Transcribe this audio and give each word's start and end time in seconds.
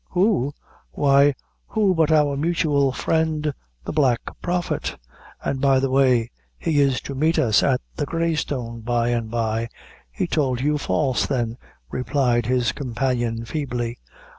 "Who? 0.09 0.51
why 0.89 1.35
who 1.67 1.93
but 1.93 2.11
our 2.11 2.35
mutual 2.35 2.91
friend, 2.91 3.53
the 3.85 3.91
Black 3.93 4.19
Prophet; 4.41 4.97
and 5.43 5.61
by 5.61 5.79
the 5.79 5.91
way, 5.91 6.31
he 6.57 6.81
is 6.81 6.99
to 7.01 7.13
meet 7.13 7.37
us 7.37 7.61
at 7.61 7.81
the 7.97 8.07
Grey 8.07 8.33
Stone, 8.33 8.79
by 8.81 9.09
and 9.09 9.29
by." 9.29 9.69
"He 10.11 10.25
tould 10.25 10.59
you 10.59 10.79
false, 10.79 11.27
then," 11.27 11.59
replied 11.91 12.47
his 12.47 12.71
companion, 12.71 13.45
feebly. 13.45 13.99